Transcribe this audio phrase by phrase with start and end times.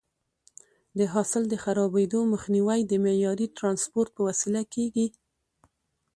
[0.97, 5.07] د حاصل د خرابېدو مخنیوی د معیاري ټرانسپورټ په وسیله کېږي.